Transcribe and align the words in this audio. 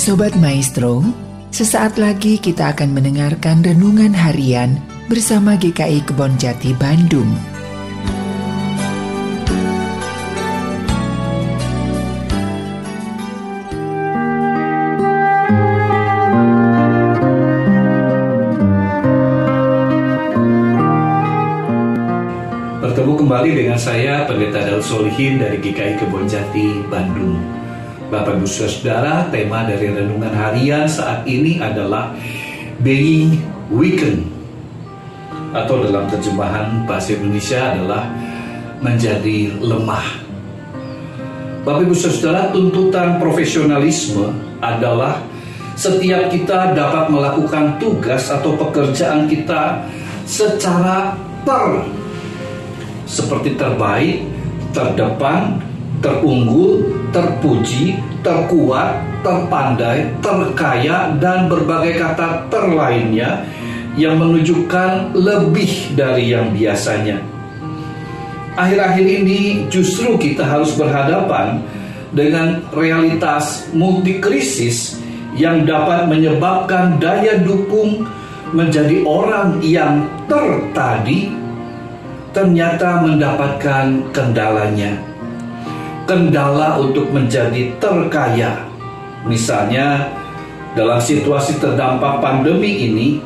Sobat 0.00 0.32
Maestro, 0.40 1.04
sesaat 1.52 2.00
lagi 2.00 2.40
kita 2.40 2.72
akan 2.72 2.96
mendengarkan 2.96 3.60
renungan 3.60 4.16
harian 4.16 4.80
bersama 5.12 5.60
GKI 5.60 6.08
Kebon 6.08 6.40
Jati 6.40 6.72
Bandung. 6.72 7.28
Bertemu 22.80 23.12
kembali 23.20 23.50
dengan 23.52 23.76
saya 23.76 24.24
Pendeta 24.24 24.64
Daud 24.64 24.80
Solihin 24.80 25.36
dari 25.36 25.60
GKI 25.60 26.00
Kebon 26.00 26.24
Jati 26.24 26.88
Bandung. 26.88 27.59
Bapak 28.10 28.42
Ibu 28.42 28.48
Saudara, 28.50 29.30
tema 29.30 29.62
dari 29.62 29.86
renungan 29.86 30.34
harian 30.34 30.90
saat 30.90 31.22
ini 31.30 31.62
adalah 31.62 32.10
Being 32.82 33.38
Weakened 33.70 34.26
atau 35.54 35.86
dalam 35.86 36.10
terjemahan 36.10 36.90
bahasa 36.90 37.14
Indonesia 37.14 37.70
adalah 37.70 38.10
menjadi 38.82 39.54
lemah. 39.62 40.26
Bapak 41.62 41.86
Ibu 41.86 41.94
Saudara, 41.94 42.50
tuntutan 42.50 43.22
profesionalisme 43.22 44.26
adalah 44.58 45.22
setiap 45.78 46.34
kita 46.34 46.74
dapat 46.74 47.14
melakukan 47.14 47.78
tugas 47.78 48.26
atau 48.26 48.58
pekerjaan 48.58 49.30
kita 49.30 49.86
secara 50.26 51.14
ter 51.46 51.86
seperti 53.06 53.54
terbaik, 53.54 54.26
terdepan, 54.74 55.69
terunggul, 56.00 56.84
terpuji, 57.12 58.00
terkuat, 58.24 59.00
terpandai, 59.20 60.08
terkaya, 60.24 61.12
dan 61.20 61.48
berbagai 61.48 62.00
kata 62.00 62.48
terlainnya 62.48 63.44
yang 64.00 64.16
menunjukkan 64.16 65.12
lebih 65.12 65.92
dari 65.92 66.32
yang 66.32 66.52
biasanya. 66.56 67.20
Akhir-akhir 68.56 69.06
ini 69.06 69.68
justru 69.72 70.16
kita 70.16 70.44
harus 70.44 70.74
berhadapan 70.76 71.62
dengan 72.10 72.64
realitas 72.74 73.70
multikrisis 73.70 74.98
yang 75.38 75.62
dapat 75.62 76.10
menyebabkan 76.10 76.98
daya 76.98 77.38
dukung 77.38 78.04
menjadi 78.50 79.06
orang 79.06 79.62
yang 79.62 80.10
tertadi 80.26 81.30
ternyata 82.34 83.02
mendapatkan 83.06 84.10
kendalanya. 84.10 85.09
Kendala 86.10 86.74
untuk 86.82 87.06
menjadi 87.14 87.70
terkaya. 87.78 88.66
Misalnya, 89.30 90.10
dalam 90.74 90.98
situasi 90.98 91.62
terdampak 91.62 92.18
pandemi 92.18 92.82
ini, 92.90 93.22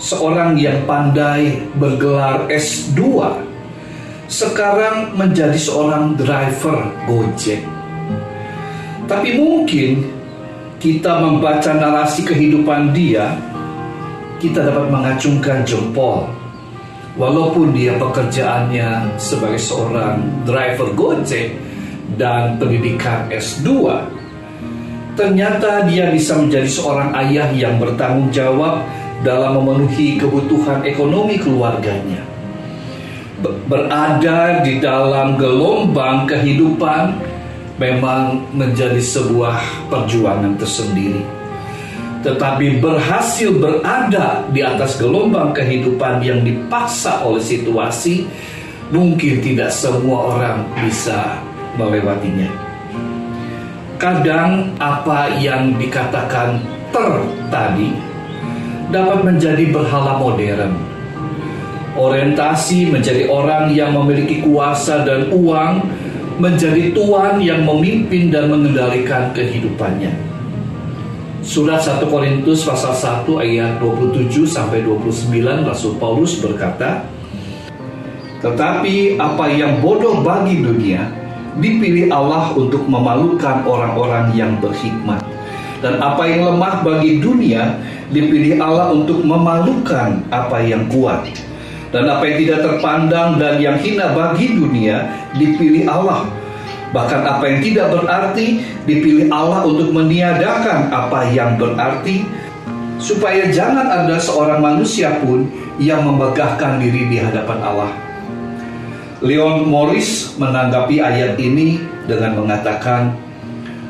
seorang 0.00 0.56
yang 0.56 0.88
pandai 0.88 1.60
bergelar 1.76 2.48
S2 2.48 2.96
sekarang 4.24 5.20
menjadi 5.20 5.60
seorang 5.60 6.16
driver 6.16 6.88
Gojek. 7.04 7.60
Tapi 9.04 9.36
mungkin 9.36 10.08
kita 10.80 11.20
membaca 11.20 11.76
narasi 11.76 12.24
kehidupan 12.24 12.96
dia, 12.96 13.36
kita 14.40 14.64
dapat 14.64 14.88
mengacungkan 14.88 15.60
jempol 15.60 16.24
walaupun 17.20 17.76
dia 17.76 18.00
pekerjaannya 18.00 19.20
sebagai 19.20 19.60
seorang 19.60 20.24
driver 20.48 20.88
Gojek 20.96 21.67
dan 22.16 22.56
pendidikan 22.56 23.28
S2, 23.28 23.68
ternyata 25.18 25.84
dia 25.84 26.08
bisa 26.08 26.38
menjadi 26.38 26.70
seorang 26.70 27.12
ayah 27.26 27.52
yang 27.52 27.76
bertanggung 27.76 28.32
jawab 28.32 28.86
dalam 29.20 29.60
memenuhi 29.60 30.16
kebutuhan 30.16 30.86
ekonomi 30.86 31.36
keluarganya. 31.36 32.22
Berada 33.42 34.64
di 34.66 34.82
dalam 34.82 35.38
gelombang 35.38 36.26
kehidupan 36.26 37.18
memang 37.78 38.42
menjadi 38.50 38.98
sebuah 38.98 39.86
perjuangan 39.86 40.58
tersendiri 40.58 41.38
tetapi 42.18 42.82
berhasil 42.82 43.54
berada 43.54 44.42
di 44.50 44.58
atas 44.58 44.98
gelombang 44.98 45.54
kehidupan 45.54 46.18
yang 46.18 46.42
dipaksa 46.42 47.22
oleh 47.22 47.38
situasi, 47.38 48.26
mungkin 48.90 49.38
tidak 49.38 49.70
semua 49.70 50.34
orang 50.34 50.66
bisa 50.82 51.38
melewatinya. 51.78 52.50
Kadang 54.02 54.74
apa 54.82 55.38
yang 55.38 55.78
dikatakan 55.78 56.58
ter 56.90 57.10
tadi 57.50 57.94
dapat 58.90 59.22
menjadi 59.22 59.70
berhala 59.70 60.18
modern. 60.18 60.74
Orientasi 61.98 62.90
menjadi 62.94 63.26
orang 63.26 63.74
yang 63.74 63.90
memiliki 63.90 64.42
kuasa 64.42 65.02
dan 65.02 65.34
uang, 65.34 65.82
menjadi 66.38 66.94
tuan 66.94 67.42
yang 67.42 67.66
memimpin 67.66 68.30
dan 68.30 68.46
mengendalikan 68.54 69.34
kehidupannya 69.34 70.28
Surat 71.48 71.80
1 71.80 72.04
Korintus 72.10 72.60
pasal 72.60 72.92
1 72.92 73.24
ayat 73.40 73.80
27 73.80 74.44
sampai 74.44 74.84
29 74.84 75.64
Rasul 75.64 75.96
Paulus 75.96 76.36
berkata, 76.44 77.08
"Tetapi 78.44 79.16
apa 79.16 79.46
yang 79.48 79.80
bodoh 79.80 80.20
bagi 80.20 80.60
dunia 80.60 81.08
dipilih 81.58 82.10
Allah 82.10 82.54
untuk 82.54 82.86
memalukan 82.86 83.62
orang-orang 83.66 84.32
yang 84.34 84.56
berhikmat, 84.58 85.22
dan 85.84 85.98
apa 86.02 86.26
yang 86.26 86.48
lemah 86.48 86.82
bagi 86.86 87.22
dunia 87.22 87.78
dipilih 88.10 88.58
Allah 88.62 88.94
untuk 88.94 89.22
memalukan 89.22 90.22
apa 90.30 90.58
yang 90.62 90.86
kuat." 90.90 91.26
Dan 91.88 92.04
apa 92.04 92.20
yang 92.28 92.36
tidak 92.36 92.60
terpandang 92.68 93.40
dan 93.40 93.64
yang 93.64 93.80
hina 93.80 94.12
bagi 94.12 94.52
dunia 94.52 95.08
dipilih 95.40 95.88
Allah 95.88 96.28
Bahkan 96.88 97.20
apa 97.20 97.44
yang 97.44 97.60
tidak 97.60 97.92
berarti 97.92 98.64
dipilih 98.88 99.28
Allah 99.28 99.60
untuk 99.68 99.92
meniadakan 99.92 100.88
apa 100.88 101.28
yang 101.28 101.60
berarti 101.60 102.24
supaya 102.96 103.52
jangan 103.52 103.84
ada 103.84 104.16
seorang 104.16 104.64
manusia 104.64 105.20
pun 105.20 105.44
yang 105.76 106.02
membegahkan 106.02 106.80
diri 106.80 107.06
di 107.12 107.20
hadapan 107.20 107.58
Allah. 107.60 107.92
Leon 109.18 109.66
Morris 109.66 110.38
menanggapi 110.38 111.02
ayat 111.02 111.34
ini 111.42 111.82
dengan 112.06 112.38
mengatakan 112.38 113.18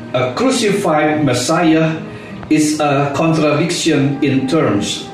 A 0.09 0.33
crucified 0.33 1.21
Messiah 1.21 1.93
is 2.49 2.81
a 2.81 3.13
contradiction 3.13 4.17
in 4.25 4.49
terms. 4.49 5.05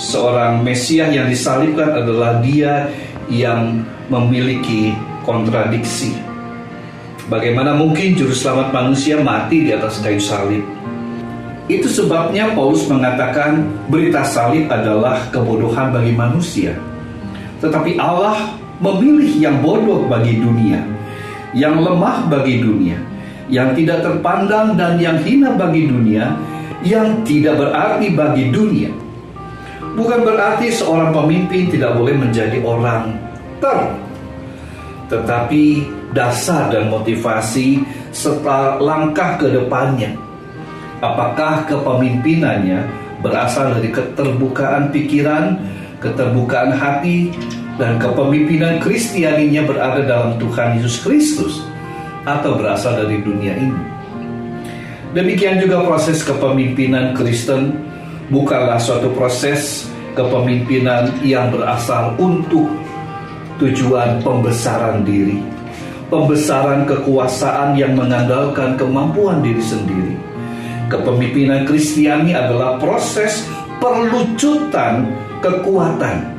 Seorang 0.00 0.64
Mesias 0.64 1.12
yang 1.12 1.28
disalibkan 1.28 1.92
adalah 2.00 2.40
dia 2.40 2.88
yang 3.28 3.84
memiliki 4.08 4.96
kontradiksi. 5.28 6.16
Bagaimana 7.28 7.76
mungkin 7.76 8.16
juru 8.16 8.32
selamat 8.32 8.72
manusia 8.72 9.20
mati 9.20 9.68
di 9.68 9.70
atas 9.76 10.00
kayu 10.00 10.16
salib? 10.16 10.64
Itu 11.68 11.92
sebabnya 11.92 12.56
Paulus 12.56 12.88
mengatakan 12.88 13.68
berita 13.92 14.24
salib 14.24 14.64
adalah 14.72 15.28
kebodohan 15.28 15.92
bagi 15.92 16.16
manusia. 16.16 16.72
Tetapi 17.60 18.00
Allah 18.00 18.63
memilih 18.82 19.30
yang 19.38 19.56
bodoh 19.62 20.06
bagi 20.10 20.38
dunia, 20.38 20.82
yang 21.54 21.78
lemah 21.78 22.26
bagi 22.26 22.58
dunia, 22.62 22.98
yang 23.46 23.74
tidak 23.76 24.02
terpandang 24.02 24.74
dan 24.74 24.98
yang 24.98 25.20
hina 25.22 25.54
bagi 25.54 25.86
dunia, 25.86 26.34
yang 26.82 27.22
tidak 27.22 27.58
berarti 27.60 28.10
bagi 28.12 28.50
dunia. 28.50 28.90
Bukan 29.94 30.26
berarti 30.26 30.74
seorang 30.74 31.14
pemimpin 31.14 31.70
tidak 31.70 31.94
boleh 31.94 32.18
menjadi 32.18 32.58
orang 32.66 33.14
ter, 33.62 33.78
tetapi 35.06 35.86
dasar 36.10 36.70
dan 36.74 36.90
motivasi 36.90 37.82
serta 38.10 38.82
langkah 38.82 39.38
ke 39.38 39.54
depannya. 39.54 40.18
Apakah 40.98 41.68
kepemimpinannya 41.70 42.86
berasal 43.22 43.76
dari 43.78 43.94
keterbukaan 43.94 44.90
pikiran, 44.90 45.58
keterbukaan 46.02 46.74
hati, 46.74 47.30
dan 47.80 47.98
kepemimpinan 47.98 48.78
Kristianinya 48.78 49.66
berada 49.66 50.02
dalam 50.06 50.38
Tuhan 50.38 50.78
Yesus 50.78 51.02
Kristus 51.02 51.62
atau 52.24 52.56
berasal 52.56 53.04
dari 53.04 53.20
dunia 53.20 53.54
ini. 53.58 53.80
Demikian 55.14 55.62
juga 55.62 55.86
proses 55.86 56.26
kepemimpinan 56.26 57.14
Kristen 57.14 57.78
bukanlah 58.30 58.82
suatu 58.82 59.14
proses 59.14 59.86
kepemimpinan 60.18 61.10
yang 61.22 61.54
berasal 61.54 62.18
untuk 62.18 62.66
tujuan 63.62 64.18
pembesaran 64.22 65.06
diri 65.06 65.54
pembesaran 66.14 66.84
kekuasaan 66.84 67.74
yang 67.74 67.96
mengandalkan 67.96 68.76
kemampuan 68.76 69.40
diri 69.40 69.58
sendiri. 69.58 70.14
Kepemimpinan 70.92 71.64
Kristiani 71.64 72.36
adalah 72.36 72.76
proses 72.76 73.48
perlucutan 73.80 75.08
kekuatan, 75.40 76.33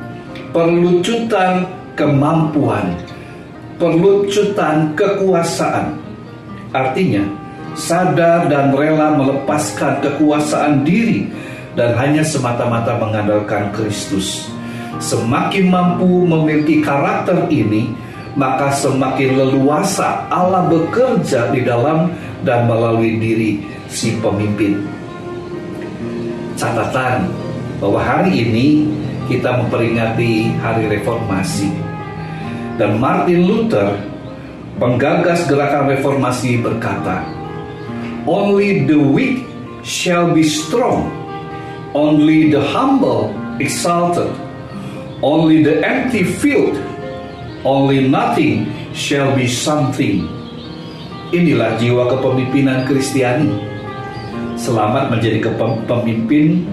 perlucutan 0.55 1.67
kemampuan, 1.99 2.95
perlucutan 3.75 4.95
kekuasaan. 4.95 5.99
Artinya, 6.71 7.27
sadar 7.75 8.47
dan 8.47 8.71
rela 8.71 9.19
melepaskan 9.19 9.99
kekuasaan 9.99 10.87
diri 10.87 11.27
dan 11.75 11.91
hanya 11.99 12.23
semata-mata 12.23 12.95
mengandalkan 12.95 13.67
Kristus. 13.75 14.47
Semakin 15.03 15.67
mampu 15.67 16.23
memiliki 16.23 16.79
karakter 16.79 17.51
ini, 17.51 17.91
maka 18.39 18.71
semakin 18.71 19.35
leluasa 19.35 20.23
Allah 20.31 20.71
bekerja 20.71 21.51
di 21.51 21.67
dalam 21.67 22.15
dan 22.47 22.63
melalui 22.63 23.19
diri 23.19 23.59
si 23.91 24.15
pemimpin. 24.23 24.87
Catatan 26.55 27.27
bahwa 27.83 27.99
hari 27.99 28.47
ini 28.47 28.87
kita 29.25 29.61
memperingati 29.61 30.53
hari 30.61 30.89
reformasi. 30.89 31.69
Dan 32.75 32.99
Martin 32.99 33.47
Luther, 33.47 33.95
penggagas 34.77 35.47
gerakan 35.47 35.89
reformasi 35.89 36.59
berkata, 36.59 37.23
Only 38.25 38.89
the 38.89 38.97
weak 38.97 39.45
shall 39.85 40.33
be 40.33 40.41
strong, 40.41 41.07
only 41.93 42.49
the 42.49 42.59
humble 42.59 43.31
exalted, 43.61 44.27
only 45.21 45.61
the 45.61 45.79
empty 45.85 46.25
filled, 46.25 46.75
only 47.63 48.09
nothing 48.09 48.67
shall 48.91 49.31
be 49.37 49.45
something. 49.45 50.25
Inilah 51.33 51.77
jiwa 51.81 52.11
kepemimpinan 52.11 52.85
Kristiani. 52.85 53.49
Selamat 54.55 55.11
menjadi 55.11 55.43
kepemimpin 55.43 56.63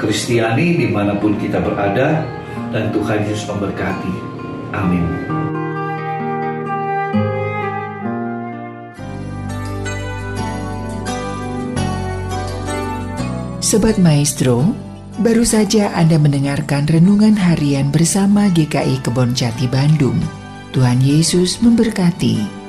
Kristiani 0.00 0.80
di 0.80 0.88
mana 0.88 1.12
pun 1.20 1.36
kita 1.36 1.60
berada 1.60 2.24
dan 2.72 2.88
Tuhan 2.88 3.28
Yesus 3.28 3.44
memberkati. 3.52 4.14
Amin. 4.72 5.04
Sobat 13.60 14.00
Maestro, 14.00 14.72
baru 15.20 15.44
saja 15.44 15.92
Anda 15.92 16.16
mendengarkan 16.16 16.88
renungan 16.88 17.36
harian 17.36 17.92
bersama 17.92 18.48
GKI 18.50 19.04
Kebon 19.04 19.36
Jati 19.36 19.68
Bandung. 19.68 20.16
Tuhan 20.72 20.98
Yesus 21.04 21.60
memberkati. 21.60 22.59